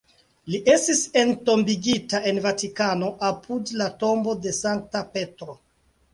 Li 0.51 0.59
estis 0.75 1.01
entombigita 1.23 2.21
en 2.31 2.39
Vatikano, 2.47 3.11
apud 3.29 3.75
la 3.83 3.91
tombo 4.07 4.35
de 4.47 4.57
Sankta 4.63 5.05
Petro. 5.15 5.59